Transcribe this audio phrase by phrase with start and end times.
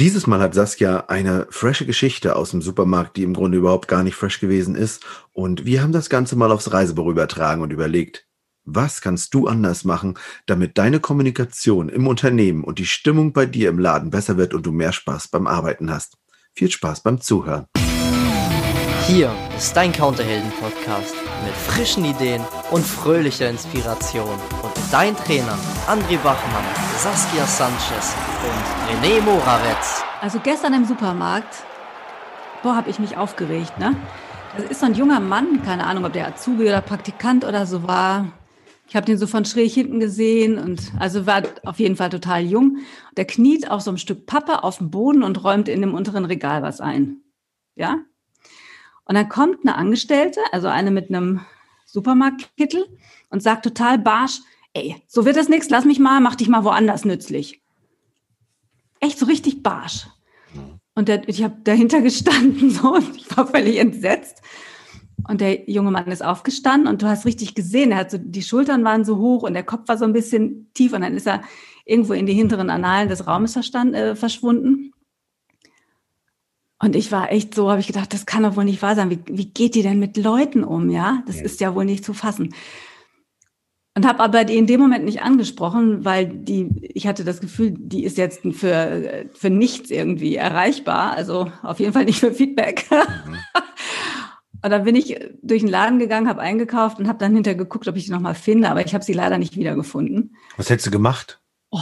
[0.00, 4.04] Dieses Mal hat Saskia eine frische Geschichte aus dem Supermarkt, die im Grunde überhaupt gar
[4.04, 5.04] nicht fresh gewesen ist.
[5.32, 8.28] Und wir haben das Ganze mal aufs Reisebüro übertragen und überlegt,
[8.64, 10.16] was kannst du anders machen,
[10.46, 14.64] damit deine Kommunikation im Unternehmen und die Stimmung bei dir im Laden besser wird und
[14.64, 16.16] du mehr Spaß beim Arbeiten hast?
[16.54, 17.66] Viel Spaß beim Zuhören.
[19.08, 24.38] Hier ist dein Counterhelden-Podcast mit frischen Ideen und fröhlicher Inspiration.
[24.62, 26.64] Und dein Trainer André Wachmann,
[26.98, 28.14] Saskia Sanchez
[28.44, 30.04] und René Moravetz.
[30.20, 31.64] Also gestern im Supermarkt,
[32.62, 33.96] boah, habe ich mich aufgeregt, ne?
[34.58, 37.88] Das ist so ein junger Mann, keine Ahnung, ob der Azubi oder Praktikant oder so
[37.88, 38.26] war.
[38.88, 42.42] Ich habe den so von schräg hinten gesehen und also war auf jeden Fall total
[42.42, 42.80] jung.
[43.16, 46.26] Der kniet auf so einem Stück Pappe auf dem Boden und räumt in dem unteren
[46.26, 47.22] Regal was ein.
[47.74, 48.00] Ja?
[49.08, 51.40] Und dann kommt eine Angestellte, also eine mit einem
[51.86, 52.86] Supermarktkittel
[53.30, 54.40] und sagt total barsch,
[54.74, 57.62] ey, so wird das nichts, lass mich mal, mach dich mal woanders nützlich.
[59.00, 60.06] Echt so richtig barsch.
[60.94, 64.42] Und der, ich habe dahinter gestanden so und ich war völlig entsetzt.
[65.26, 68.42] Und der junge Mann ist aufgestanden und du hast richtig gesehen, er hat so, die
[68.42, 71.26] Schultern waren so hoch und der Kopf war so ein bisschen tief und dann ist
[71.26, 71.42] er
[71.84, 74.92] irgendwo in die hinteren Annalen des Raumes verstand, äh, verschwunden.
[76.80, 79.10] Und ich war echt so, habe ich gedacht, das kann doch wohl nicht wahr sein.
[79.10, 81.22] Wie, wie geht die denn mit Leuten um, ja?
[81.26, 81.42] Das ja.
[81.42, 82.54] ist ja wohl nicht zu fassen.
[83.96, 87.74] Und habe aber die in dem Moment nicht angesprochen, weil die, ich hatte das Gefühl,
[87.76, 91.14] die ist jetzt für, für nichts irgendwie erreichbar.
[91.14, 92.86] Also auf jeden Fall nicht für Feedback.
[92.90, 93.36] Mhm.
[94.62, 97.86] Und dann bin ich durch den Laden gegangen, habe eingekauft und habe dann hinterher geguckt,
[97.86, 100.34] ob ich sie nochmal finde, aber ich habe sie leider nicht wiedergefunden.
[100.56, 101.40] Was hättest du gemacht?
[101.70, 101.78] Oh,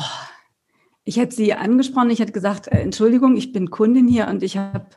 [1.06, 4.58] ich hätte sie angesprochen, ich hätte gesagt, äh, Entschuldigung, ich bin Kundin hier und ich
[4.58, 4.88] habe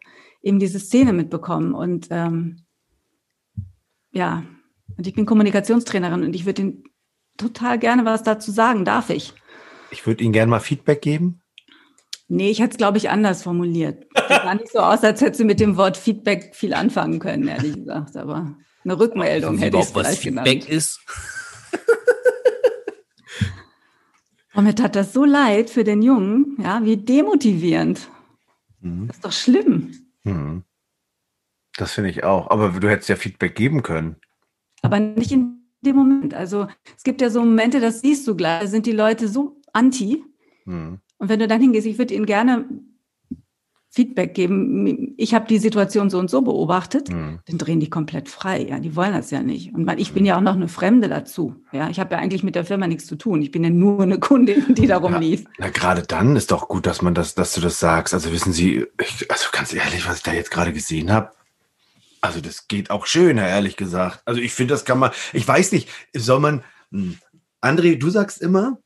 [0.42, 1.74] eben diese Szene mitbekommen.
[1.76, 2.66] Und ähm,
[4.12, 4.44] ja,
[4.98, 6.84] und ich bin Kommunikationstrainerin und ich würde Ihnen
[7.38, 8.86] total gerne was dazu sagen.
[8.86, 9.34] Darf ich?
[9.92, 11.42] Ich würde Ihnen gerne mal Feedback geben.
[12.28, 14.08] Nee, ich hätte es, glaube ich, anders formuliert.
[14.16, 17.48] Das sah nicht so aus, als hätte sie mit dem Wort Feedback viel anfangen können,
[17.48, 18.18] ehrlich gesagt.
[18.18, 20.70] Aber eine Rückmeldung hätte ich vielleicht was Feedback genannt.
[20.70, 21.00] ist.
[24.60, 28.10] Und mir tat das so leid für den Jungen, ja, wie demotivierend.
[28.82, 29.08] Mhm.
[29.08, 29.94] Das ist doch schlimm.
[30.26, 30.64] Mhm.
[31.78, 32.50] Das finde ich auch.
[32.50, 34.18] Aber du hättest ja Feedback geben können.
[34.82, 36.34] Aber nicht in dem Moment.
[36.34, 36.68] Also
[36.98, 40.26] es gibt ja so Momente, das siehst du gleich, da sind die Leute so anti.
[40.66, 41.00] Mhm.
[41.20, 42.66] Und wenn du dann hingehst, ich würde ihnen gerne
[43.92, 47.40] Feedback geben, ich habe die Situation so und so beobachtet, mhm.
[47.48, 48.68] dann drehen die komplett frei.
[48.70, 49.74] Ja, die wollen das ja nicht.
[49.74, 51.56] Und ich bin ja auch noch eine Fremde dazu.
[51.72, 53.42] Ja, ich habe ja eigentlich mit der Firma nichts zu tun.
[53.42, 55.46] Ich bin ja nur eine Kundin, die darum ja, lief.
[55.58, 58.14] Na, gerade dann ist doch gut, dass man das, dass du das sagst.
[58.14, 61.32] Also wissen Sie, ich, also ganz ehrlich, was ich da jetzt gerade gesehen habe,
[62.22, 64.22] also das geht auch schöner, ehrlich gesagt.
[64.26, 67.18] Also ich finde, das kann man, ich weiß nicht, soll man, hm,
[67.60, 68.78] André, du sagst immer,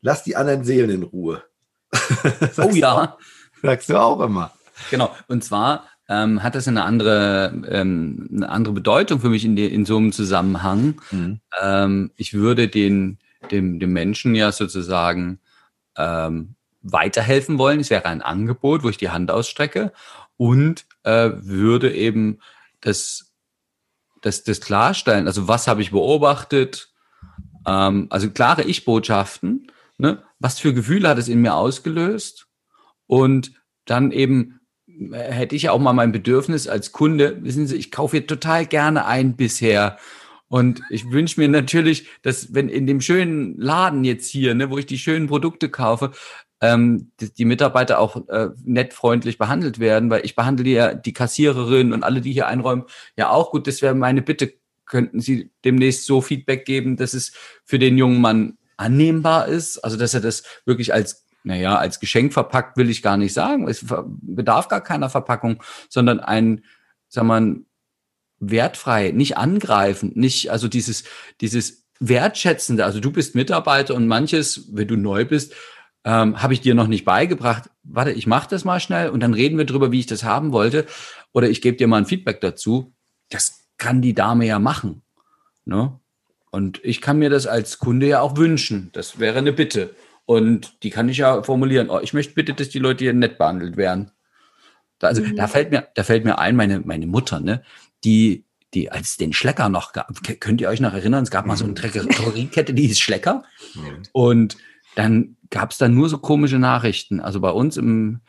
[0.00, 1.44] lass die anderen Seelen in Ruhe
[2.58, 3.16] oh ja.
[3.62, 4.52] Sagst du auch immer.
[4.90, 5.14] Genau.
[5.28, 9.66] Und zwar ähm, hat das eine andere, ähm, eine andere Bedeutung für mich in, die,
[9.66, 11.00] in so einem Zusammenhang.
[11.10, 11.40] Mhm.
[11.60, 13.18] Ähm, ich würde den,
[13.50, 15.40] dem, dem Menschen ja sozusagen
[15.96, 17.80] ähm, weiterhelfen wollen.
[17.80, 19.92] Es wäre ein Angebot, wo ich die Hand ausstrecke
[20.36, 22.40] und äh, würde eben
[22.80, 23.32] das,
[24.20, 25.26] das, das klarstellen.
[25.26, 26.92] Also was habe ich beobachtet?
[27.66, 29.68] Ähm, also klare Ich-Botschaften
[30.02, 30.20] Ne?
[30.40, 32.48] Was für Gefühle hat es in mir ausgelöst?
[33.12, 33.52] Und
[33.84, 38.16] dann eben äh, hätte ich auch mal mein Bedürfnis als Kunde, wissen Sie, ich kaufe
[38.16, 39.98] hier total gerne ein bisher.
[40.48, 44.78] Und ich wünsche mir natürlich, dass wenn in dem schönen Laden jetzt hier, ne, wo
[44.78, 46.12] ich die schönen Produkte kaufe,
[46.62, 51.12] ähm, die, die, Mitarbeiter auch äh, nett freundlich behandelt werden, weil ich behandle ja die
[51.12, 52.84] Kassiererin und alle, die hier einräumen,
[53.18, 53.66] ja auch gut.
[53.66, 54.54] Das wäre meine Bitte.
[54.86, 57.32] Könnten Sie demnächst so Feedback geben, dass es
[57.66, 59.78] für den jungen Mann annehmbar ist.
[59.84, 63.68] Also, dass er das wirklich als, naja, als Geschenk verpackt, will ich gar nicht sagen.
[63.68, 66.64] Es bedarf gar keiner Verpackung, sondern ein,
[67.08, 67.56] sag mal,
[68.38, 71.04] wertfrei, nicht angreifend, nicht, also dieses,
[71.40, 75.54] dieses wertschätzende, also du bist Mitarbeiter und manches, wenn du neu bist,
[76.04, 77.70] ähm, habe ich dir noch nicht beigebracht.
[77.84, 80.52] Warte, ich mache das mal schnell und dann reden wir drüber, wie ich das haben
[80.52, 80.86] wollte.
[81.32, 82.92] Oder ich gebe dir mal ein Feedback dazu.
[83.30, 85.02] Das kann die Dame ja machen.
[85.64, 85.98] Ne?
[86.50, 88.90] Und ich kann mir das als Kunde ja auch wünschen.
[88.92, 89.94] Das wäre eine Bitte.
[90.32, 91.90] Und die kann ich ja formulieren.
[91.90, 94.10] Oh, ich möchte bitte, dass die Leute hier nett behandelt werden.
[94.98, 95.36] Da, also mhm.
[95.36, 97.62] da fällt mir, da fällt mir ein, meine, meine Mutter, ne,
[98.02, 100.08] die, die, als es den Schlecker noch gab,
[100.40, 103.44] könnt ihr euch noch erinnern, es gab mal so eine Drogeriekette, die hieß Schlecker.
[103.74, 104.02] Mhm.
[104.12, 104.56] Und
[104.94, 107.20] dann gab es dann nur so komische Nachrichten.
[107.20, 108.20] Also bei uns im,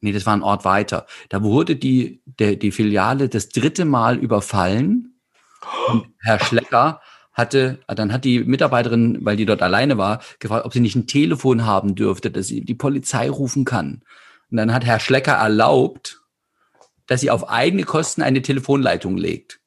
[0.00, 1.06] nee, das war ein Ort weiter.
[1.30, 5.18] Da wurde die, der, die Filiale das dritte Mal überfallen.
[5.88, 7.00] Und Herr Schlecker
[7.32, 11.06] hatte, dann hat die Mitarbeiterin, weil die dort alleine war, gefragt, ob sie nicht ein
[11.06, 14.02] Telefon haben dürfte, dass sie die Polizei rufen kann.
[14.50, 16.22] Und dann hat Herr Schlecker erlaubt,
[17.06, 19.60] dass sie auf eigene Kosten eine Telefonleitung legt.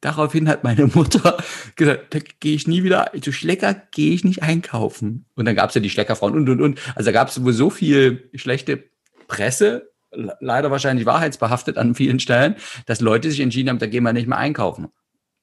[0.00, 1.36] Daraufhin hat meine Mutter
[1.76, 5.26] gesagt, da gehe ich nie wieder, zu Schlecker gehe ich nicht einkaufen.
[5.34, 6.80] Und dann gab es ja die Schleckerfrauen und, und, und.
[6.94, 8.84] Also da gab es wohl so viel schlechte
[9.28, 14.12] Presse, leider wahrscheinlich wahrheitsbehaftet an vielen Stellen, dass Leute sich entschieden haben, da gehen wir
[14.12, 14.88] nicht mehr einkaufen.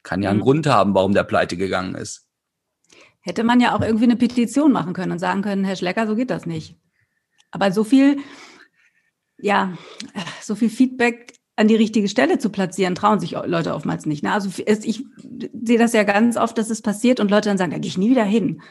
[0.04, 0.44] Kann ja einen mhm.
[0.44, 2.28] Grund haben, warum der pleite gegangen ist.
[3.22, 6.16] Hätte man ja auch irgendwie eine Petition machen können und sagen können, Herr Schlecker, so
[6.16, 6.78] geht das nicht.
[7.52, 8.18] Aber so viel,
[9.38, 9.78] ja,
[10.42, 14.24] so viel Feedback an die richtige Stelle zu platzieren, trauen sich Leute oftmals nicht.
[14.24, 14.34] Ne?
[14.34, 15.06] Also ich
[15.64, 17.98] sehe das ja ganz oft, dass es passiert und Leute dann sagen, da gehe ich
[17.98, 18.62] nie wieder hin.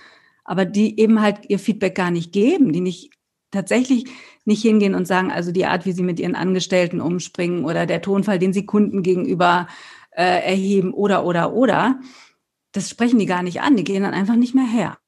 [0.45, 3.13] Aber die eben halt ihr Feedback gar nicht geben, die nicht
[3.53, 4.07] tatsächlich
[4.45, 8.03] nicht hingehen und sagen, also die Art, wie sie mit ihren Angestellten umspringen oder der
[8.03, 9.69] Tonfall, den sie Kunden gegenüber
[10.13, 12.01] äh, erheben oder oder oder,
[12.73, 13.77] das sprechen die gar nicht an.
[13.77, 14.99] Die gehen dann einfach nicht mehr her.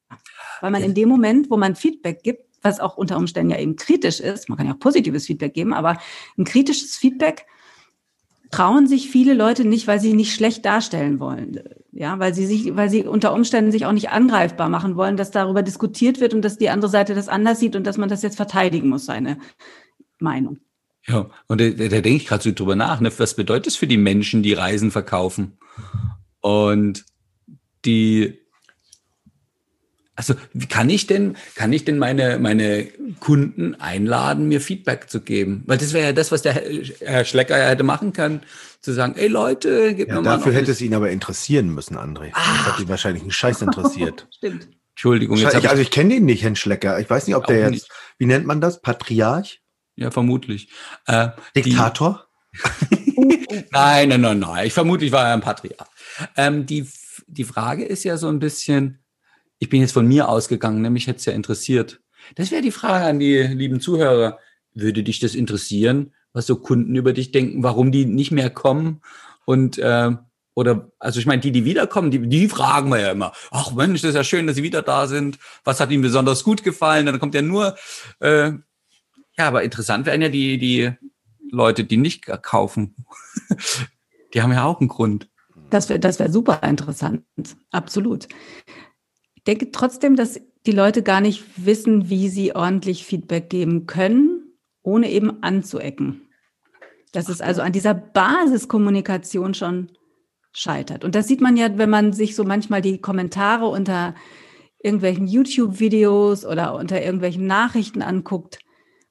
[0.60, 3.76] Weil man in dem Moment, wo man Feedback gibt, was auch unter Umständen ja eben
[3.76, 5.98] kritisch ist, man kann ja auch positives Feedback geben, aber
[6.38, 7.46] ein kritisches Feedback
[8.50, 11.60] trauen sich viele Leute nicht, weil sie nicht schlecht darstellen wollen.
[11.92, 15.30] Ja, weil sie sich, weil sie unter Umständen sich auch nicht angreifbar machen wollen, dass
[15.30, 18.22] darüber diskutiert wird und dass die andere Seite das anders sieht und dass man das
[18.22, 19.38] jetzt verteidigen muss, seine
[20.18, 20.58] Meinung.
[21.06, 23.12] Ja, und da, da denke ich gerade so drüber nach, ne?
[23.18, 25.58] was bedeutet es für die Menschen, die Reisen verkaufen?
[26.40, 27.04] Und
[27.84, 28.44] die
[30.16, 32.86] also wie kann ich denn, kann ich denn meine, meine
[33.18, 35.64] Kunden einladen, mir Feedback zu geben?
[35.66, 36.54] Weil das wäre ja das, was der
[37.00, 38.42] Herr Schlecker ja hätte machen können,
[38.80, 41.96] zu sagen, ey Leute, gib ja, mir mal Dafür hätte es ihn aber interessieren müssen,
[41.96, 42.30] André.
[42.32, 42.40] Ah.
[42.58, 44.28] Das hat ihn wahrscheinlich einen Scheiß interessiert.
[44.36, 44.68] Stimmt.
[44.90, 45.36] Entschuldigung.
[45.36, 47.00] Jetzt ich, also ich kenne den nicht, Herrn Schlecker.
[47.00, 47.88] Ich weiß nicht, ob der jetzt, nicht.
[48.18, 48.80] wie nennt man das?
[48.80, 49.63] Patriarch?
[49.96, 50.69] Ja, vermutlich.
[51.06, 52.26] Äh, Diktator?
[53.70, 54.67] nein, nein, nein, nein.
[54.67, 55.88] Ich vermute, ich war ja ein Patriarch.
[56.37, 56.88] Ähm, die,
[57.26, 59.05] die Frage ist ja so ein bisschen,
[59.58, 62.00] ich bin jetzt von mir ausgegangen, nämlich hätte es ja interessiert.
[62.35, 64.38] Das wäre die Frage an die lieben Zuhörer.
[64.73, 69.02] Würde dich das interessieren, was so Kunden über dich denken, warum die nicht mehr kommen?
[69.44, 70.11] Und äh,
[70.55, 74.02] oder also ich meine, die, die wiederkommen, die, die fragen wir ja immer, ach Mensch,
[74.02, 75.38] das ist ja schön, dass sie wieder da sind.
[75.64, 77.06] Was hat ihnen besonders gut gefallen?
[77.06, 77.76] Dann kommt ja nur,
[78.20, 78.52] äh,
[79.36, 80.92] ja, aber interessant wären ja die, die
[81.50, 82.94] Leute, die nicht kaufen.
[84.34, 85.28] die haben ja auch einen Grund.
[85.70, 87.25] Das wäre das wär super interessant,
[87.70, 88.28] absolut
[89.46, 94.42] denke trotzdem, dass die Leute gar nicht wissen, wie sie ordentlich Feedback geben können,
[94.82, 96.22] ohne eben anzuecken.
[97.12, 99.90] Dass es also an dieser Basiskommunikation schon
[100.52, 101.04] scheitert.
[101.04, 104.14] Und das sieht man ja, wenn man sich so manchmal die Kommentare unter
[104.82, 108.58] irgendwelchen YouTube-Videos oder unter irgendwelchen Nachrichten anguckt,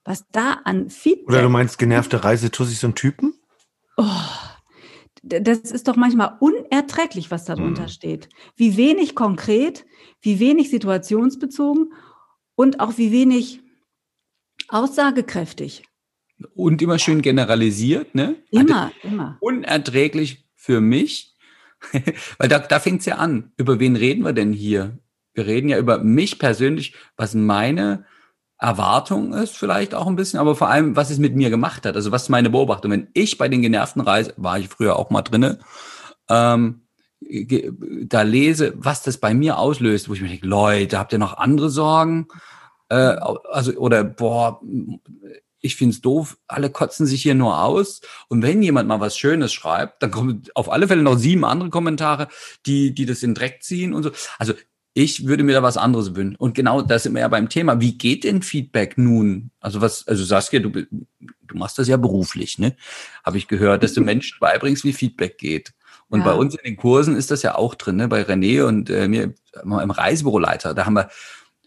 [0.05, 1.29] was da an Feedback.
[1.29, 3.33] Oder du meinst genervte Reisetussis und Typen?
[3.97, 4.05] Oh,
[5.23, 7.89] das ist doch manchmal unerträglich, was darunter mhm.
[7.89, 8.29] steht.
[8.55, 9.85] Wie wenig konkret,
[10.21, 11.93] wie wenig situationsbezogen
[12.55, 13.61] und auch wie wenig
[14.67, 15.83] aussagekräftig.
[16.55, 18.35] Und immer schön generalisiert, ne?
[18.51, 19.37] Immer, also, immer.
[19.39, 21.35] Unerträglich für mich,
[22.37, 23.53] weil da, da fängt es ja an.
[23.55, 24.99] Über wen reden wir denn hier?
[25.33, 28.05] Wir reden ja über mich persönlich, was meine
[28.63, 31.95] Erwartung ist vielleicht auch ein bisschen, aber vor allem, was es mit mir gemacht hat.
[31.95, 32.91] Also was meine Beobachtung?
[32.91, 35.59] Wenn ich bei den genervten Reisen, war ich früher auch mal drinne,
[36.29, 36.81] ähm,
[37.19, 41.37] da lese, was das bei mir auslöst, wo ich mir denke, Leute, habt ihr noch
[41.37, 42.27] andere Sorgen?
[42.87, 43.15] Äh,
[43.51, 44.61] also, oder boah,
[45.59, 47.99] ich find's doof, alle kotzen sich hier nur aus.
[48.29, 51.69] Und wenn jemand mal was Schönes schreibt, dann kommen auf alle Fälle noch sieben andere
[51.69, 52.29] Kommentare,
[52.65, 54.11] die, die das in Dreck ziehen und so.
[54.39, 54.53] Also
[54.93, 56.35] ich würde mir da was anderes wünschen.
[56.35, 57.79] Und genau das sind wir ja beim Thema.
[57.81, 59.49] Wie geht denn Feedback nun?
[59.59, 62.75] Also was, also Saskia, du, du machst das ja beruflich, ne?
[63.23, 65.73] Habe ich gehört, dass du Menschen beibringst, wie Feedback geht.
[66.09, 66.25] Und ja.
[66.25, 68.07] bei uns in den Kursen ist das ja auch drin, ne?
[68.07, 69.33] bei René und äh, mir
[69.63, 70.75] im Reisebüroleiter.
[70.75, 71.09] Da haben wir,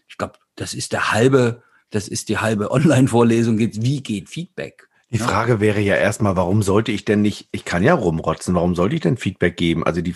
[0.07, 3.57] ich glaube, das ist der halbe, das ist die halbe Online-Vorlesung.
[3.59, 4.87] Wie geht Feedback?
[5.09, 8.75] Die Frage wäre ja erstmal, warum sollte ich denn nicht, ich kann ja rumrotzen, warum
[8.75, 9.85] sollte ich denn Feedback geben?
[9.85, 10.15] Also die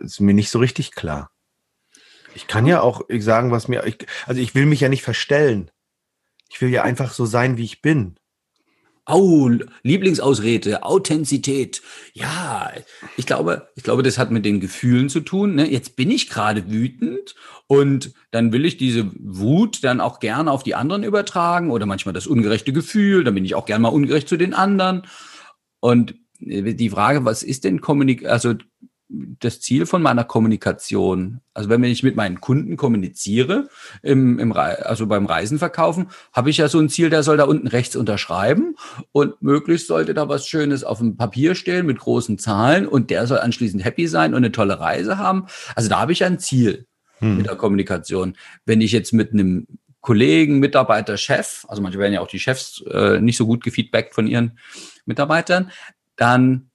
[0.00, 1.30] ist mir nicht so richtig klar.
[2.36, 5.70] Ich kann ja auch sagen, was mir, ich, also ich will mich ja nicht verstellen.
[6.50, 8.16] Ich will ja einfach so sein, wie ich bin.
[9.08, 9.50] Oh,
[9.82, 11.80] Lieblingsausrede, Authentizität.
[12.12, 12.72] Ja,
[13.16, 15.54] ich glaube, ich glaube, das hat mit den Gefühlen zu tun.
[15.54, 15.70] Ne?
[15.70, 17.34] Jetzt bin ich gerade wütend
[17.68, 22.12] und dann will ich diese Wut dann auch gerne auf die anderen übertragen oder manchmal
[22.12, 23.24] das ungerechte Gefühl.
[23.24, 25.06] Dann bin ich auch gerne mal ungerecht zu den anderen.
[25.80, 28.54] Und äh, die Frage, was ist denn Kommunik, also
[29.08, 31.40] das Ziel von meiner Kommunikation.
[31.54, 33.68] Also wenn ich mit meinen Kunden kommuniziere,
[34.02, 37.44] im, im, also beim Reisen verkaufen, habe ich ja so ein Ziel, der soll da
[37.44, 38.76] unten rechts unterschreiben
[39.12, 43.26] und möglichst sollte da was Schönes auf dem Papier stehen mit großen Zahlen und der
[43.26, 45.46] soll anschließend happy sein und eine tolle Reise haben.
[45.76, 46.86] Also da habe ich ein Ziel
[47.18, 47.36] hm.
[47.36, 48.36] mit der Kommunikation.
[48.64, 49.68] Wenn ich jetzt mit einem
[50.00, 54.14] Kollegen, Mitarbeiter, Chef, also manche werden ja auch die Chefs äh, nicht so gut gefeedbackt
[54.14, 54.58] von ihren
[55.04, 55.70] Mitarbeitern,
[56.16, 56.70] dann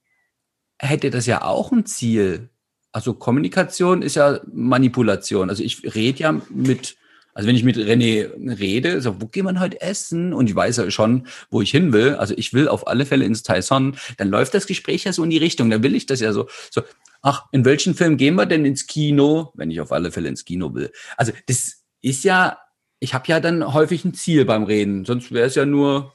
[0.87, 2.49] hätte das ja auch ein Ziel.
[2.91, 5.49] Also Kommunikation ist ja Manipulation.
[5.49, 6.97] Also ich rede ja mit,
[7.33, 10.33] also wenn ich mit René rede, so, wo gehen wir heute essen?
[10.33, 12.15] Und ich weiß ja schon, wo ich hin will.
[12.15, 13.95] Also ich will auf alle Fälle ins Tyson.
[14.17, 15.69] Dann läuft das Gespräch ja so in die Richtung.
[15.69, 16.81] Dann will ich das ja so, so,
[17.21, 19.51] ach, in welchen Film gehen wir denn ins Kino?
[19.53, 20.91] Wenn ich auf alle Fälle ins Kino will.
[21.15, 22.57] Also das ist ja,
[22.99, 25.05] ich habe ja dann häufig ein Ziel beim Reden.
[25.05, 26.13] Sonst wäre es ja nur,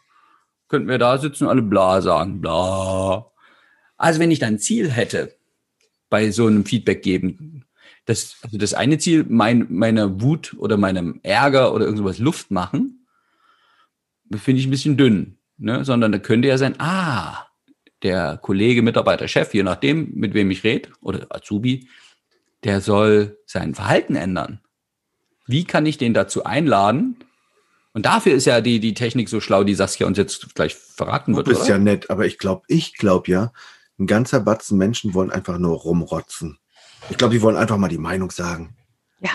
[0.69, 3.31] könnten wir da sitzen und alle bla sagen, bla.
[3.97, 5.35] Also wenn ich dann ein Ziel hätte,
[6.09, 7.65] bei so einem Feedback geben,
[8.05, 13.07] das, also das eine Ziel, mein, meiner Wut oder meinem Ärger oder irgendwas Luft machen,
[14.35, 15.39] finde ich ein bisschen dünn.
[15.59, 15.85] Ne?
[15.85, 17.47] Sondern da könnte ja sein, ah,
[18.03, 21.89] der Kollege, Mitarbeiter, Chef, je nachdem, mit wem ich rede, oder Azubi,
[22.63, 24.61] der soll sein Verhalten ändern.
[25.47, 27.17] Wie kann ich den dazu einladen?
[27.93, 31.35] Und dafür ist ja die, die Technik so schlau, die Saskia uns jetzt gleich verraten
[31.35, 31.47] wird.
[31.47, 31.71] Du bist oder?
[31.71, 33.53] ja nett, aber ich glaube, ich glaube ja,
[33.99, 36.59] ein ganzer Batzen Menschen wollen einfach nur rumrotzen.
[37.11, 38.77] Ich glaube, die wollen einfach mal die Meinung sagen.
[39.21, 39.31] Ja,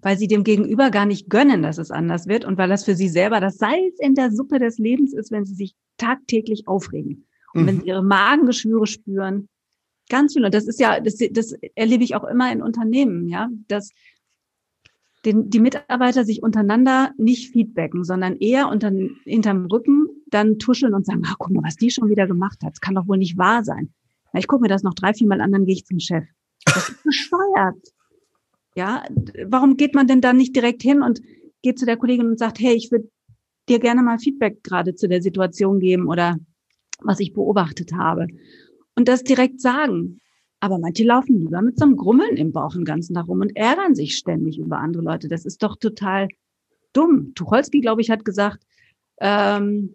[0.00, 2.94] weil sie dem Gegenüber gar nicht gönnen, dass es anders wird und weil das für
[2.94, 7.26] sie selber das Salz in der Suppe des Lebens ist, wenn sie sich tagtäglich aufregen
[7.52, 7.66] und mhm.
[7.66, 9.48] wenn sie ihre Magengeschwüre spüren.
[10.08, 10.44] Ganz viel.
[10.44, 13.90] Und das ist ja, das, das erlebe ich auch immer in Unternehmen, ja, dass
[15.24, 18.92] den, die Mitarbeiter sich untereinander nicht feedbacken, sondern eher unter,
[19.24, 22.72] hinterm Rücken dann tuscheln und sagen, ah, guck mal, was die schon wieder gemacht hat.
[22.72, 23.92] Das kann doch wohl nicht wahr sein.
[24.34, 26.24] Na, ich gucke mir das noch drei, vier Mal an, dann gehe ich zum Chef.
[26.66, 27.76] Das ist bescheuert.
[28.74, 29.04] Ja,
[29.46, 31.22] warum geht man denn dann nicht direkt hin und
[31.62, 33.08] geht zu der Kollegin und sagt, hey, ich würde
[33.68, 36.36] dir gerne mal Feedback gerade zu der Situation geben oder
[37.00, 38.26] was ich beobachtet habe.
[38.96, 40.20] Und das direkt sagen.
[40.58, 43.54] Aber manche laufen lieber mit so einem Grummeln im Bauch den ganzen Tag rum und
[43.54, 45.28] ärgern sich ständig über andere Leute.
[45.28, 46.26] Das ist doch total
[46.92, 47.34] dumm.
[47.34, 48.64] Tucholsky, glaube ich, hat gesagt,
[49.20, 49.94] ähm,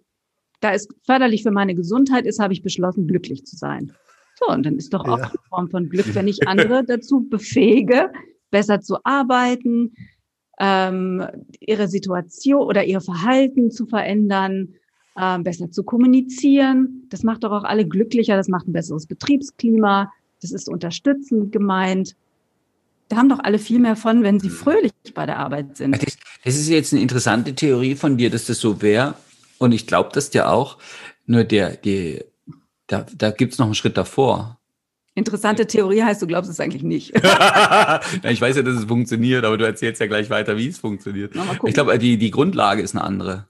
[0.62, 3.94] da es förderlich für meine Gesundheit ist, habe ich beschlossen, glücklich zu sein.
[4.40, 5.26] So, und dann ist doch auch ja.
[5.26, 8.12] eine Form von Glück, wenn ich andere dazu befähige,
[8.52, 9.94] besser zu arbeiten,
[10.60, 11.26] ähm,
[11.60, 14.76] ihre Situation oder ihr Verhalten zu verändern,
[15.20, 17.08] ähm, besser zu kommunizieren.
[17.10, 22.16] Das macht doch auch alle glücklicher, das macht ein besseres Betriebsklima, das ist unterstützend gemeint.
[23.10, 26.02] Da haben doch alle viel mehr von, wenn sie fröhlich bei der Arbeit sind.
[26.02, 29.16] Das, das ist jetzt eine interessante Theorie von dir, dass das so wäre.
[29.58, 30.78] Und ich glaube das dir auch.
[31.26, 32.24] Nur der, die,
[32.90, 34.60] da, da gibt es noch einen Schritt davor.
[35.16, 37.14] Interessante Theorie heißt, du glaubst es eigentlich nicht.
[38.24, 41.34] Ich weiß ja, dass es funktioniert, aber du erzählst ja gleich weiter, wie es funktioniert.
[41.66, 43.48] Ich glaube, die, die Grundlage ist eine andere.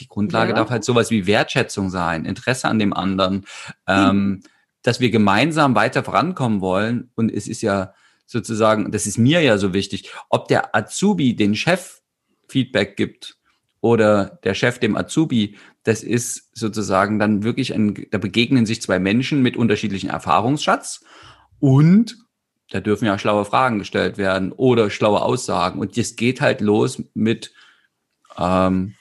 [0.00, 0.56] Die Grundlage ja.
[0.56, 3.44] darf halt sowas wie Wertschätzung sein, Interesse an dem anderen,
[3.86, 4.42] ähm,
[4.82, 7.10] dass wir gemeinsam weiter vorankommen wollen.
[7.14, 7.92] Und es ist ja
[8.26, 12.00] sozusagen, das ist mir ja so wichtig, ob der Azubi den Chef
[12.48, 13.36] Feedback gibt
[13.80, 18.98] oder der Chef dem Azubi, das ist sozusagen dann wirklich ein, da begegnen sich zwei
[18.98, 21.04] Menschen mit unterschiedlichen Erfahrungsschatz
[21.58, 22.16] und
[22.72, 25.78] da dürfen ja schlaue Fragen gestellt werden oder schlaue Aussagen.
[25.78, 27.52] Und das geht halt los mit,
[28.38, 28.94] ähm,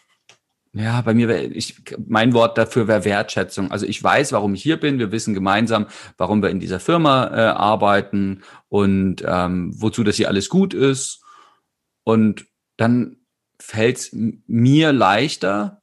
[0.74, 3.72] ja, bei mir wäre ich mein Wort dafür wäre Wertschätzung.
[3.72, 5.00] Also ich weiß, warum ich hier bin.
[5.00, 10.28] Wir wissen gemeinsam, warum wir in dieser Firma äh, arbeiten und ähm, wozu das hier
[10.28, 11.24] alles gut ist.
[12.04, 12.46] Und
[12.78, 13.18] dann
[13.58, 15.81] fällt es mir leichter,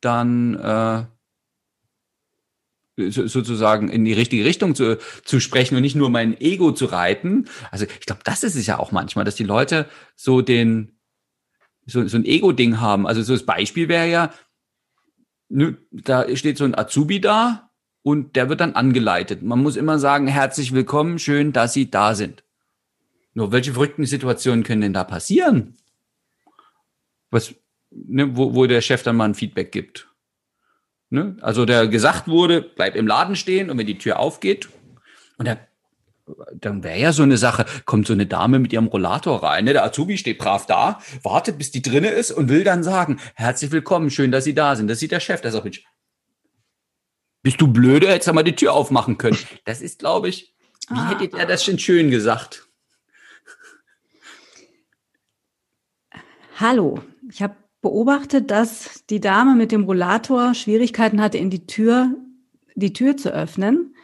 [0.00, 1.04] dann äh,
[3.10, 7.48] sozusagen in die richtige Richtung zu, zu sprechen und nicht nur mein Ego zu reiten.
[7.70, 10.92] Also ich glaube, das ist es ja auch manchmal, dass die Leute so den
[11.86, 13.06] so, so ein Ego-Ding haben.
[13.06, 14.32] Also so das Beispiel wäre ja,
[15.48, 17.70] da steht so ein Azubi da
[18.02, 19.42] und der wird dann angeleitet.
[19.42, 22.44] Man muss immer sagen, herzlich willkommen, schön, dass Sie da sind.
[23.32, 25.76] Nur welche verrückten Situationen können denn da passieren?
[27.30, 27.54] was,
[27.90, 30.08] ne, wo, wo der Chef dann mal ein Feedback gibt.
[31.10, 31.36] Ne?
[31.40, 34.68] Also der gesagt wurde, bleib im Laden stehen und wenn die Tür aufgeht
[35.38, 35.58] und der
[36.54, 39.72] dann wäre ja so eine Sache, kommt so eine Dame mit ihrem Rollator rein, ne?
[39.72, 43.70] der Azubi steht brav da, wartet, bis die drinne ist und will dann sagen, herzlich
[43.72, 44.88] willkommen, schön, dass Sie da sind.
[44.88, 45.84] Das sieht der Chef, der sagt, Mensch,
[47.42, 49.38] bist du blöde, hättest du mal die Tür aufmachen können.
[49.64, 50.54] Das ist, glaube ich,
[50.88, 51.08] wie ah.
[51.08, 52.66] hättet ihr das schon schön gesagt?
[56.58, 62.14] Hallo, ich habe beobachtet, dass die Dame mit dem Rollator Schwierigkeiten hatte, in die Tür,
[62.74, 63.94] die Tür zu öffnen.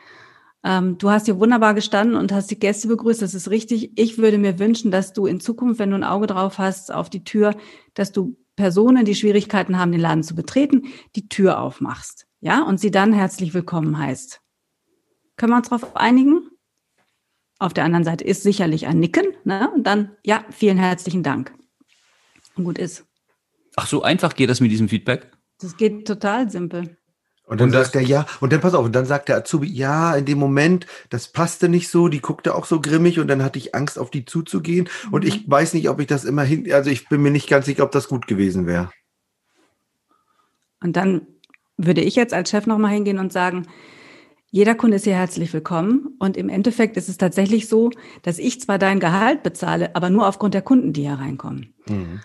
[0.65, 3.23] Ähm, du hast hier wunderbar gestanden und hast die Gäste begrüßt.
[3.23, 3.93] Das ist richtig.
[3.99, 7.11] Ich würde mir wünschen, dass du in Zukunft, wenn du ein Auge drauf hast auf
[7.11, 7.55] die Tür,
[7.95, 12.27] dass du Personen, die Schwierigkeiten haben, den Laden zu betreten, die Tür aufmachst.
[12.41, 14.41] Ja, und sie dann herzlich willkommen heißt.
[15.37, 16.49] Können wir uns darauf einigen?
[17.59, 19.71] Auf der anderen Seite ist sicherlich ein Nicken, ne?
[19.75, 21.53] Und dann, ja, vielen herzlichen Dank
[22.57, 23.07] und gut ist.
[23.77, 25.31] Ach so einfach geht das mit diesem Feedback?
[25.61, 26.97] Das geht total simpel.
[27.47, 29.69] Und dann und sagt er ja, und dann pass auf, und dann sagt der Azubi,
[29.69, 33.45] ja, in dem Moment, das passte nicht so, die guckte auch so grimmig und dann
[33.45, 34.89] hatte ich Angst, auf die zuzugehen.
[35.07, 35.13] Mhm.
[35.13, 37.67] Und ich weiß nicht, ob ich das immer hin, also ich bin mir nicht ganz
[37.67, 38.91] sicher, ob das gut gewesen wäre.
[40.83, 41.27] Und dann
[41.77, 43.69] würde ich jetzt als Chef nochmal hingehen und sagen,
[44.51, 46.17] jeder Kunde ist hier herzlich willkommen.
[46.19, 47.91] Und im Endeffekt ist es tatsächlich so,
[48.23, 51.75] dass ich zwar dein Gehalt bezahle, aber nur aufgrund der Kunden, die hier reinkommen.
[51.89, 52.21] Mhm.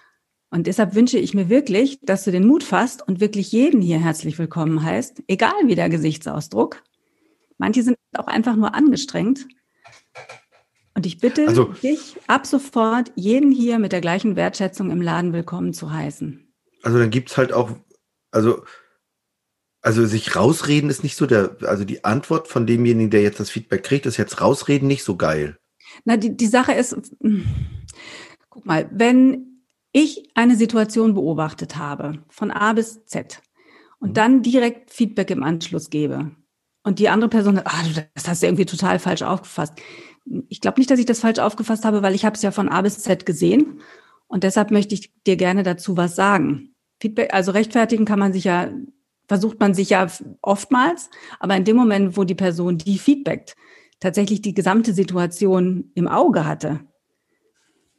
[0.53, 3.99] Und deshalb wünsche ich mir wirklich, dass du den Mut fasst und wirklich jeden hier
[3.99, 6.83] herzlich willkommen heißt, egal wie der Gesichtsausdruck.
[7.57, 9.47] Manche sind auch einfach nur angestrengt.
[10.93, 15.31] Und ich bitte also, dich ab sofort, jeden hier mit der gleichen Wertschätzung im Laden
[15.31, 16.53] willkommen zu heißen.
[16.83, 17.71] Also dann gibt es halt auch,
[18.31, 18.65] also,
[19.81, 23.49] also sich rausreden ist nicht so der, also die Antwort von demjenigen, der jetzt das
[23.49, 25.57] Feedback kriegt, ist jetzt rausreden nicht so geil.
[26.03, 26.97] Na, die, die Sache ist,
[28.49, 29.50] guck mal, wenn
[29.91, 33.41] ich eine Situation beobachtet habe, von A bis Z,
[33.99, 34.13] und mhm.
[34.13, 36.31] dann direkt Feedback im Anschluss gebe,
[36.83, 37.83] und die andere Person sagt, ah,
[38.15, 39.73] das hast du irgendwie total falsch aufgefasst.
[40.49, 42.69] Ich glaube nicht, dass ich das falsch aufgefasst habe, weil ich habe es ja von
[42.69, 43.81] A bis Z gesehen.
[44.27, 46.73] Und deshalb möchte ich dir gerne dazu was sagen.
[46.99, 48.71] Feedback, also rechtfertigen kann man sich ja,
[49.27, 50.07] versucht man sich ja
[50.41, 53.55] oftmals, aber in dem Moment, wo die Person, die feedbackt,
[53.99, 56.81] tatsächlich die gesamte Situation im Auge hatte,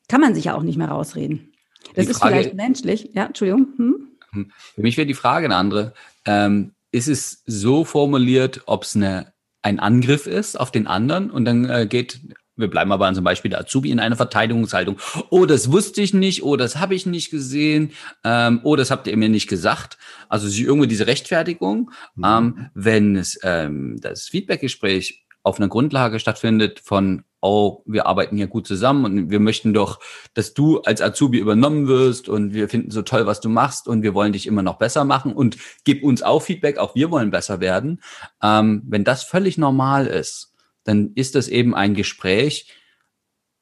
[0.08, 1.51] kann man sich ja auch nicht mehr rausreden.
[1.94, 3.10] Das ist Frage, vielleicht menschlich.
[3.12, 3.68] Ja, Entschuldigung.
[3.76, 4.08] Hm?
[4.32, 4.52] hm?
[4.74, 5.94] Für mich wäre die Frage eine andere.
[6.24, 11.44] Ähm, ist es so formuliert, ob es eine, ein Angriff ist auf den anderen und
[11.44, 12.20] dann äh, geht,
[12.56, 14.98] wir bleiben aber an zum Beispiel der Azubi in einer Verteidigungshaltung.
[15.30, 17.92] Oh, das wusste ich nicht, oh, das habe ich nicht gesehen,
[18.24, 19.96] ähm, oh, das habt ihr mir nicht gesagt.
[20.28, 21.90] Also irgendwie diese Rechtfertigung.
[22.14, 22.24] Mhm.
[22.24, 28.46] Ähm, wenn es ähm, das Feedbackgespräch auf einer Grundlage stattfindet von oh, wir arbeiten hier
[28.46, 29.98] gut zusammen und wir möchten doch,
[30.32, 34.02] dass du als Azubi übernommen wirst und wir finden so toll, was du machst und
[34.02, 37.30] wir wollen dich immer noch besser machen und gib uns auch Feedback, auch wir wollen
[37.30, 38.00] besser werden.
[38.42, 42.72] Ähm, wenn das völlig normal ist, dann ist das eben ein Gespräch,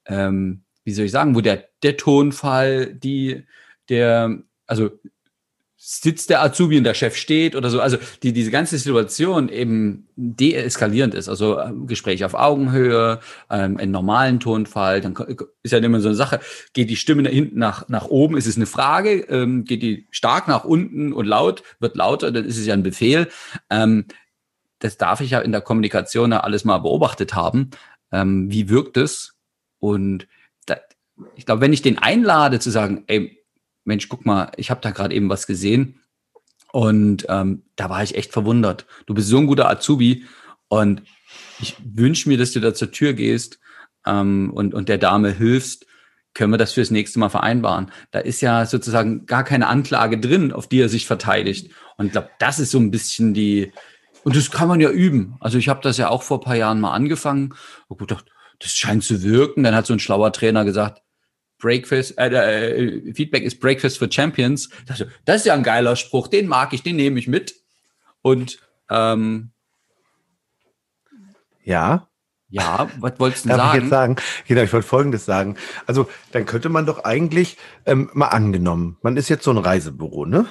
[0.07, 3.47] ähm, wie soll ich sagen, wo der, der Tonfall, die,
[3.89, 4.91] der, also
[5.83, 7.81] sitzt der Azubi und der Chef steht oder so.
[7.81, 11.31] Also die, diese ganze Situation eben deeskalierend ist.
[11.31, 15.01] Also ähm, Gespräch auf Augenhöhe, ähm, einen normalen Tonfall.
[15.01, 15.17] Dann
[15.63, 16.41] ist ja immer so eine Sache,
[16.75, 20.07] geht die Stimme nach hinten nach, nach oben, ist es eine Frage, ähm, geht die
[20.11, 23.29] stark nach unten und laut, wird lauter, dann ist es ja ein Befehl.
[23.71, 24.05] Ähm,
[24.81, 27.71] das darf ich ja in der Kommunikation ja alles mal beobachtet haben.
[28.13, 29.35] Ähm, wie wirkt es?
[29.79, 30.29] Und
[30.67, 30.77] da,
[31.37, 33.40] ich glaube, wenn ich den einlade zu sagen, ey,
[33.85, 36.01] Mensch, guck mal, ich habe da gerade eben was gesehen
[36.73, 38.87] und ähm, da war ich echt verwundert.
[39.07, 40.27] Du bist so ein guter Azubi
[40.69, 41.03] und
[41.61, 43.59] ich wünsche mir, dass du da zur Tür gehst
[44.07, 45.87] ähm, und, und der Dame hilfst.
[46.33, 47.91] Können wir das fürs nächste Mal vereinbaren?
[48.13, 51.73] Da ist ja sozusagen gar keine Anklage drin, auf die er sich verteidigt.
[51.97, 53.73] Und ich glaube, das ist so ein bisschen die,
[54.23, 55.37] und das kann man ja üben.
[55.41, 57.55] Also ich habe das ja auch vor paar Jahren mal angefangen
[57.89, 58.27] und gedacht,
[58.61, 59.65] das scheint zu wirken.
[59.65, 61.03] Dann hat so ein schlauer Trainer gesagt,
[61.61, 64.71] Breakfast, äh, äh, Feedback ist Breakfast for Champions.
[65.25, 67.55] Das ist ja ein geiler Spruch, den mag ich, den nehme ich mit.
[68.23, 68.59] Und
[68.91, 69.53] ähm,
[71.63, 72.09] ja.
[72.53, 73.77] Ja, was wolltest du Darf sagen?
[73.77, 74.17] Ich jetzt sagen?
[74.49, 75.57] Genau, ich wollte Folgendes sagen.
[75.87, 80.27] Also, dann könnte man doch eigentlich, ähm, mal angenommen, man ist jetzt so ein Reisebüro,
[80.27, 80.47] ne?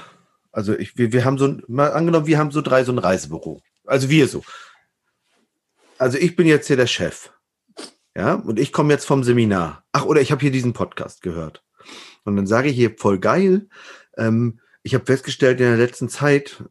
[0.54, 3.00] Also, ich, wir, wir haben so ein, mal angenommen, wir haben so drei so ein
[3.00, 3.62] Reisebüro.
[3.86, 4.44] Also, wir so.
[5.98, 7.32] Also, ich bin jetzt hier der Chef.
[8.20, 9.86] Ja, und ich komme jetzt vom Seminar.
[9.94, 11.64] Ach, oder ich habe hier diesen Podcast gehört.
[12.26, 13.70] Und dann sage ich hier voll geil.
[14.18, 16.66] Ähm, ich habe festgestellt, in der letzten Zeit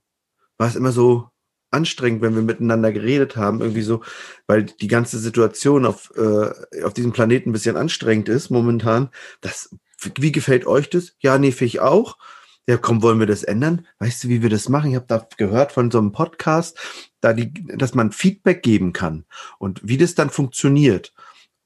[0.59, 1.31] war es immer so
[1.71, 4.03] anstrengend, wenn wir miteinander geredet haben, irgendwie so,
[4.47, 9.09] weil die ganze Situation auf, äh, auf diesem Planeten ein bisschen anstrengend ist momentan.
[9.41, 9.75] Das,
[10.19, 11.15] wie gefällt euch das?
[11.19, 12.19] Ja, nee, finde ich auch.
[12.67, 13.87] Ja, komm, wollen wir das ändern?
[14.01, 14.91] Weißt du, wie wir das machen?
[14.91, 16.79] Ich habe da gehört von so einem Podcast,
[17.23, 19.25] da die, dass man Feedback geben kann
[19.59, 21.15] und wie das dann funktioniert.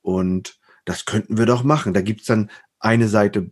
[0.03, 1.95] Und das könnten wir doch machen.
[1.95, 3.51] Da gibt's dann eine Seite,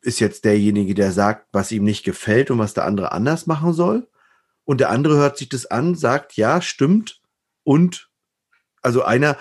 [0.00, 3.72] ist jetzt derjenige, der sagt, was ihm nicht gefällt und was der andere anders machen
[3.72, 4.08] soll.
[4.64, 7.20] Und der andere hört sich das an, sagt, ja, stimmt.
[7.62, 8.10] Und
[8.80, 9.36] also einer,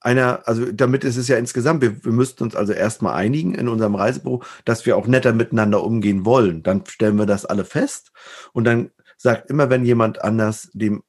[0.00, 3.68] einer, also damit ist es ja insgesamt, wir, wir müssten uns also erstmal einigen in
[3.68, 6.62] unserem Reisebüro, dass wir auch netter miteinander umgehen wollen.
[6.62, 8.12] Dann stellen wir das alle fest
[8.52, 11.02] und dann sagt immer, wenn jemand anders dem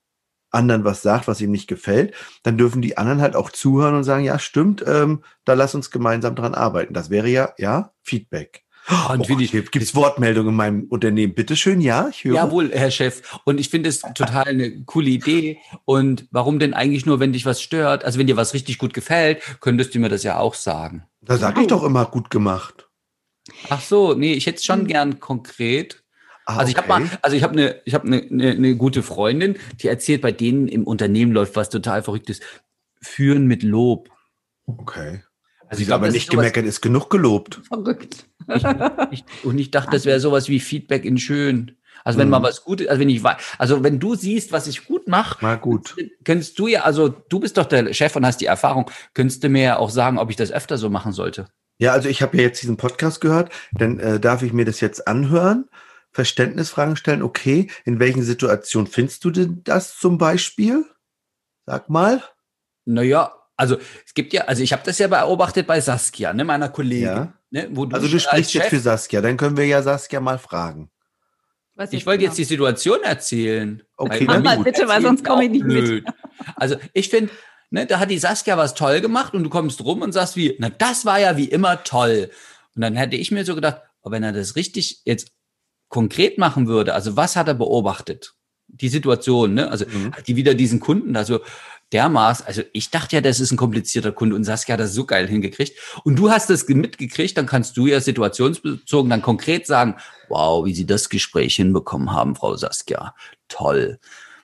[0.54, 2.14] anderen was sagt, was ihm nicht gefällt,
[2.44, 5.92] dann dürfen die anderen halt auch zuhören und sagen, ja, stimmt, ähm, da lass uns
[5.92, 6.94] gemeinsam dran arbeiten.
[6.94, 8.64] Das wäre ja, ja, Feedback.
[9.10, 11.34] Und oh, ich, gibt es Wortmeldungen in meinem Unternehmen?
[11.34, 12.36] Bitteschön, ja, ich höre.
[12.36, 13.22] Jawohl, Herr Chef.
[13.46, 15.60] Und ich finde es total eine coole Idee.
[15.86, 18.04] Und warum denn eigentlich nur, wenn dich was stört?
[18.04, 21.04] Also wenn dir was richtig gut gefällt, könntest du mir das ja auch sagen.
[21.22, 22.90] Da sage ich doch immer gut gemacht.
[23.70, 24.88] Ach so, nee, ich hätte es schon Hm.
[24.88, 26.03] gern konkret.
[26.46, 29.04] Ah, Also ich habe mal, also ich habe eine, ich habe eine, eine, eine gute
[29.04, 32.40] Freundin, die erzählt, bei denen im Unternehmen läuft was total Verrücktes.
[33.02, 34.10] Führen mit Lob.
[34.66, 35.24] Okay.
[35.68, 37.62] Also ich glaube, nicht gemeckert ist genug gelobt.
[37.68, 38.28] Verrückt.
[39.12, 41.78] Ich, und ich dachte, das wäre sowas wie Feedback in schön.
[42.04, 42.32] Also wenn Mhm.
[42.32, 43.22] mal was Gutes, also wenn ich
[43.58, 45.96] also wenn du siehst, was ich gut mache, Na gut.
[46.26, 49.50] könntest du ja, also du bist doch der Chef und hast die Erfahrung, könntest du
[49.50, 51.48] mir ja auch sagen, ob ich das öfter so machen sollte.
[51.80, 54.80] Ja, also ich habe ja jetzt diesen Podcast gehört, dann äh, darf ich mir das
[54.82, 55.66] jetzt anhören,
[56.14, 57.22] Verständnisfragen stellen.
[57.24, 60.86] Okay, in welchen Situationen findest du denn das zum Beispiel?
[61.66, 62.24] Sag mal.
[62.86, 66.70] Naja, also es gibt ja, also ich habe das ja beobachtet bei Saskia, ne, meiner
[66.70, 67.04] Kollegin.
[67.06, 67.34] Ja.
[67.52, 69.82] Ne, wo du Also du als sprichst jetzt Chef- für Saskia, dann können wir ja
[69.82, 70.90] Saskia mal fragen.
[71.76, 72.38] Was Ich wollte jetzt genau?
[72.38, 73.82] die Situation erzählen.
[73.98, 74.66] Okay, dann Mach mal gut.
[74.66, 75.86] bitte, weil sonst komme ich nicht mit.
[75.86, 76.06] Blöd.
[76.56, 77.32] Also ich finde,
[77.72, 80.56] ne, da hat die Saskia was toll gemacht und du kommst rum und sagst wie,
[80.60, 82.30] na das war ja wie immer toll.
[82.76, 85.32] Und dann hätte ich mir so gedacht, oh, wenn er das richtig jetzt
[85.94, 88.34] konkret machen würde, also was hat er beobachtet?
[88.68, 89.70] Die Situation, ne?
[89.70, 90.12] Also Mhm.
[90.14, 91.40] hat die wieder diesen Kunden da so
[91.92, 95.06] dermaßen, also ich dachte ja, das ist ein komplizierter Kunde und Saskia hat das so
[95.06, 95.74] geil hingekriegt.
[96.04, 99.96] Und du hast das mitgekriegt, dann kannst du ja situationsbezogen dann konkret sagen,
[100.30, 103.14] wow, wie Sie das Gespräch hinbekommen haben, Frau Saskia.
[103.48, 104.00] Toll.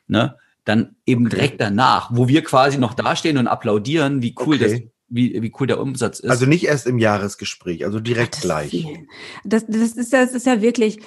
[0.07, 0.35] Ne?
[0.65, 1.35] Dann eben Okay.
[1.35, 4.63] direkt danach, wo wir quasi noch dastehen und applaudieren, wie cool Okay.
[4.71, 6.29] das, wie, wie cool der Umsatz ist.
[6.29, 8.69] Also nicht erst im Jahresgespräch, also direkt Das ist gleich.
[8.69, 9.07] viel.
[9.43, 10.99] Das, das, ist, ja- das ist ja wirklich.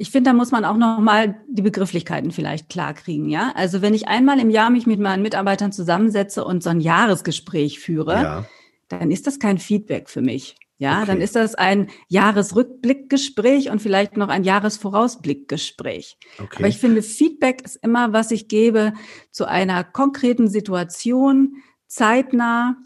[0.00, 3.52] Ich finde, da muss man auch noch mal die Begrifflichkeiten vielleicht klar kriegen, ja.
[3.56, 7.80] Also wenn ich einmal im Jahr mich mit meinen Mitarbeitern zusammensetze und so ein Jahresgespräch
[7.80, 8.44] führe, Ja.
[8.88, 10.54] dann ist das kein Feedback für mich.
[10.80, 11.06] Ja, Okay.
[11.08, 16.16] dann ist das ein Jahresrückblickgespräch und vielleicht noch ein Jahresvorausblickgespräch.
[16.38, 16.56] Okay.
[16.58, 18.92] Aber ich finde, Feedback ist immer, was ich gebe
[19.32, 21.56] zu einer konkreten Situation,
[21.88, 22.76] zeitnah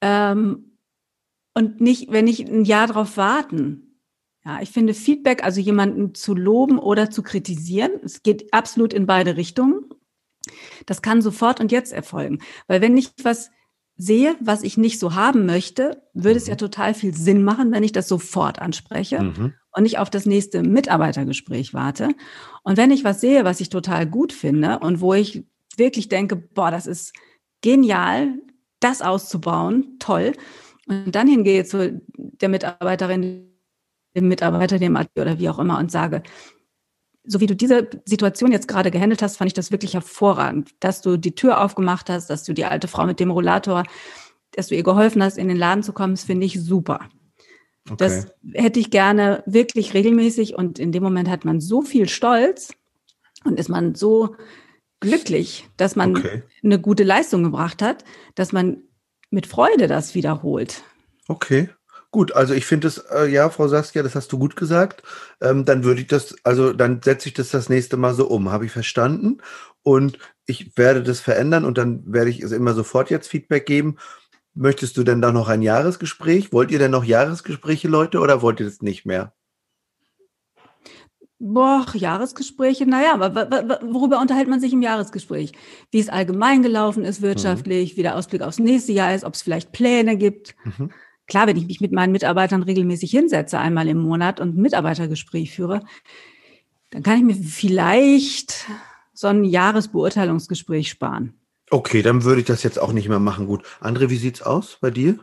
[0.00, 0.78] ähm,
[1.52, 3.85] und nicht, wenn ich ein Jahr drauf warten.
[4.46, 9.04] Ja, ich finde Feedback, also jemanden zu loben oder zu kritisieren, es geht absolut in
[9.04, 9.86] beide Richtungen.
[10.86, 12.38] Das kann sofort und jetzt erfolgen.
[12.68, 13.50] Weil wenn ich was
[13.96, 17.82] sehe, was ich nicht so haben möchte, würde es ja total viel Sinn machen, wenn
[17.82, 19.54] ich das sofort anspreche Mhm.
[19.72, 22.10] und nicht auf das nächste Mitarbeitergespräch warte.
[22.62, 25.44] Und wenn ich was sehe, was ich total gut finde und wo ich
[25.76, 27.14] wirklich denke, boah, das ist
[27.62, 28.34] genial,
[28.78, 30.32] das auszubauen, toll.
[30.86, 33.55] Und dann hingehe zu der Mitarbeiterin,
[34.16, 36.22] dem Mitarbeiter, dem AT oder wie auch immer und sage,
[37.24, 41.02] so wie du diese Situation jetzt gerade gehandelt hast, fand ich das wirklich hervorragend, dass
[41.02, 43.84] du die Tür aufgemacht hast, dass du die alte Frau mit dem Rollator,
[44.52, 47.08] dass du ihr geholfen hast, in den Laden zu kommen, das finde ich super.
[47.88, 47.96] Okay.
[47.98, 52.72] Das hätte ich gerne wirklich regelmäßig und in dem Moment hat man so viel Stolz
[53.44, 54.34] und ist man so
[55.00, 56.42] glücklich, dass man Okay.
[56.64, 58.82] eine gute Leistung gebracht hat, dass man
[59.30, 60.82] mit Freude das wiederholt.
[61.28, 61.68] Okay.
[62.16, 65.02] Gut, also ich finde es, äh, ja, Frau Saskia, das hast du gut gesagt.
[65.42, 68.50] Ähm, dann würde ich das, also dann setze ich das das nächste Mal so um.
[68.50, 69.42] Habe ich verstanden?
[69.82, 73.96] Und ich werde das verändern und dann werde ich es immer sofort jetzt Feedback geben.
[74.54, 76.54] Möchtest du denn da noch ein Jahresgespräch?
[76.54, 79.34] Wollt ihr denn noch Jahresgespräche, Leute, oder wollt ihr das nicht mehr?
[81.38, 83.50] Boah, Jahresgespräche, naja, aber
[83.82, 85.52] worüber unterhält man sich im Jahresgespräch?
[85.90, 89.42] Wie es allgemein gelaufen ist wirtschaftlich, wie der Ausblick aufs nächste Jahr ist, ob es
[89.42, 90.56] vielleicht Pläne gibt.
[90.64, 90.90] Mhm.
[91.26, 95.52] Klar, wenn ich mich mit meinen Mitarbeitern regelmäßig hinsetze, einmal im Monat und ein Mitarbeitergespräch
[95.52, 95.80] führe,
[96.90, 98.66] dann kann ich mir vielleicht
[99.12, 101.34] so ein Jahresbeurteilungsgespräch sparen.
[101.70, 103.46] Okay, dann würde ich das jetzt auch nicht mehr machen.
[103.46, 103.64] Gut.
[103.80, 105.18] André, wie sieht's aus bei dir?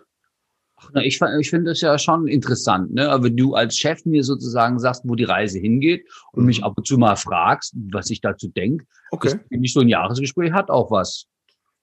[0.92, 3.10] Na, ich, ich finde das ja schon interessant, ne?
[3.10, 6.48] Aber wenn du als Chef mir sozusagen sagst, wo die Reise hingeht und Mhm.
[6.48, 9.40] mich ab und zu mal fragst, was ich dazu denke, Okay.
[9.48, 11.28] finde ich so ein Jahresgespräch hat auch was.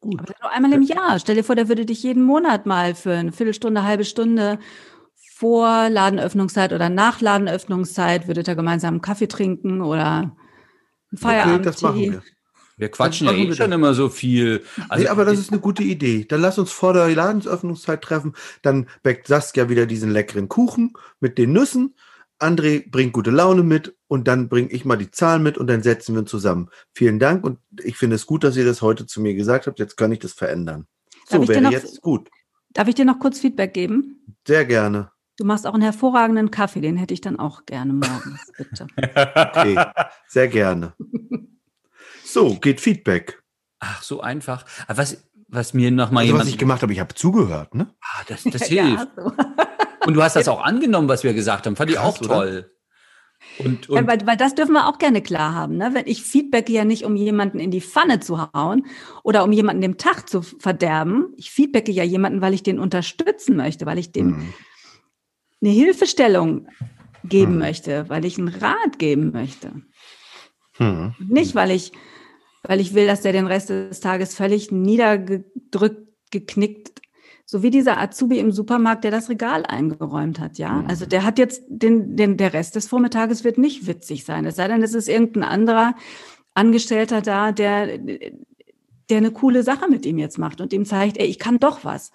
[0.00, 0.20] Gut.
[0.20, 1.18] Aber nur einmal im Jahr.
[1.18, 4.58] Stell dir vor, der würde dich jeden Monat mal für eine Viertelstunde, halbe Stunde
[5.34, 10.32] vor Ladenöffnungszeit oder nach Ladenöffnungszeit würdet ihr gemeinsam einen Kaffee trinken oder einen
[11.12, 11.66] Okay, Feierabend.
[11.66, 12.22] das machen wir.
[12.76, 14.64] Wir quatschen ja eh wir schon immer so viel.
[14.88, 16.24] Also, nee, aber das ist eine gute Idee.
[16.24, 18.34] Dann lass uns vor der Ladensöffnungszeit treffen.
[18.62, 21.94] Dann backt Saskia wieder diesen leckeren Kuchen mit den Nüssen.
[22.40, 25.82] André bringt gute Laune mit und dann bringe ich mal die Zahlen mit und dann
[25.82, 26.70] setzen wir uns zusammen.
[26.94, 29.78] Vielen Dank und ich finde es gut, dass ihr das heute zu mir gesagt habt.
[29.78, 30.86] Jetzt kann ich das verändern.
[31.28, 32.30] Darf So wäre noch- jetzt gut.
[32.72, 34.24] Darf ich dir noch kurz Feedback geben?
[34.46, 35.10] Sehr gerne.
[35.38, 38.86] Du machst auch einen hervorragenden Kaffee, den hätte ich dann auch gerne morgens, bitte.
[38.96, 39.78] Okay,
[40.28, 40.92] sehr gerne.
[42.24, 43.42] So, geht Feedback.
[43.80, 44.64] Ach, so einfach.
[44.86, 46.44] Aber was, was mir noch mal Also, jemand.
[46.44, 47.92] was ich gemacht habe, ich habe zugehört, ne?
[48.02, 49.08] ah, das das Ja, hilft.
[49.16, 49.32] so.
[50.06, 51.76] Und du hast das auch angenommen, was wir gesagt haben.
[51.76, 52.70] Fand ich auch toll.
[53.58, 55.76] Und, Ja, und weil, weil das dürfen wir auch gerne klar haben.
[55.76, 55.90] Ne?
[55.92, 58.86] Wenn ich feedbacke ja nicht, um jemanden in die Pfanne zu hauen
[59.22, 61.32] oder um jemanden den Tag zu verderben.
[61.36, 64.54] Ich feedbacke ja jemanden, weil ich den unterstützen möchte, weil ich den Mhm.
[65.62, 66.68] eine Hilfestellung
[67.24, 67.58] geben hm.
[67.58, 69.72] möchte, weil ich einen Rat geben möchte.
[70.76, 71.14] Hm.
[71.18, 71.92] Nicht, weil ich,
[72.62, 76.99] weil ich will, dass der den Rest des Tages völlig niedergedrückt, geknickt,
[77.50, 80.78] so wie dieser Azubi im Supermarkt, der das Regal eingeräumt hat, ja.
[80.78, 80.86] Hm.
[80.86, 84.44] Also der hat jetzt den, den, der Rest des Vormittages wird nicht witzig sein.
[84.44, 85.96] Es sei denn, es ist irgendein anderer
[86.54, 91.26] Angestellter da, der, der eine coole Sache mit ihm jetzt macht und ihm zeigt, ey,
[91.26, 92.12] ich kann doch was.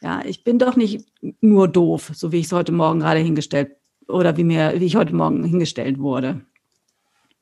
[0.00, 1.04] Ja, ich bin doch nicht
[1.42, 3.72] nur doof, so wie ich es heute Morgen gerade hingestellt
[4.08, 6.40] oder wie mir, wie ich heute Morgen hingestellt wurde.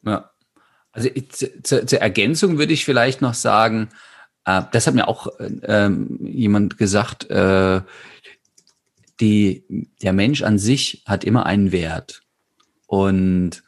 [0.03, 0.29] Ja.
[0.91, 1.09] Also
[1.63, 3.91] zur, zur Ergänzung würde ich vielleicht noch sagen,
[4.49, 7.83] äh, das hat mir auch äh, jemand gesagt, äh,
[9.21, 9.65] die,
[10.03, 12.23] der Mensch an sich hat immer einen Wert
[12.87, 13.63] und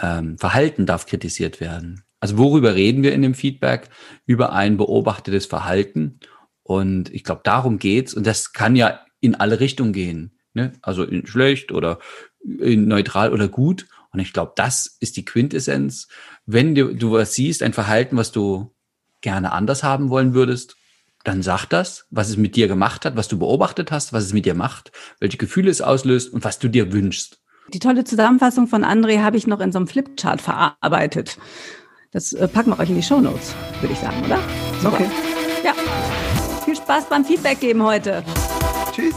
[0.00, 2.04] ähm, Verhalten darf kritisiert werden.
[2.20, 3.88] Also worüber reden wir in dem Feedback?
[4.26, 6.18] Über ein beobachtetes Verhalten.
[6.62, 8.12] Und ich glaube, darum geht's.
[8.12, 10.36] Und das kann ja in alle Richtungen gehen.
[10.52, 10.72] Ne?
[10.82, 12.00] Also in schlecht oder
[12.44, 13.86] in neutral oder gut.
[14.10, 16.08] Und ich glaube, das ist die Quintessenz.
[16.44, 18.74] Wenn du, du was siehst, ein Verhalten, was du
[19.20, 20.76] gerne anders haben wollen würdest,
[21.24, 24.32] dann sag das, was es mit dir gemacht hat, was du beobachtet hast, was es
[24.32, 27.40] mit dir macht, welche Gefühle es auslöst und was du dir wünschst.
[27.74, 31.36] Die tolle Zusammenfassung von André habe ich noch in so einem Flipchart verarbeitet.
[32.12, 34.38] Das äh, packen wir euch in die Show Notes, würde ich sagen, oder?
[34.80, 34.94] Super.
[34.94, 35.10] Okay.
[35.62, 35.74] Ja.
[36.64, 38.24] Viel Spaß beim Feedback geben heute.
[38.92, 39.14] Tschüss.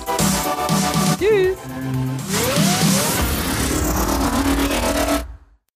[1.18, 1.58] Tschüss.